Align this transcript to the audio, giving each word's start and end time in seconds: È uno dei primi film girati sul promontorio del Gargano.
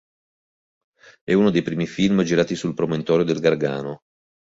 È 1.23 1.31
uno 1.31 1.51
dei 1.51 1.61
primi 1.61 1.85
film 1.85 2.23
girati 2.23 2.55
sul 2.55 2.73
promontorio 2.73 3.23
del 3.23 3.39
Gargano. 3.39 3.99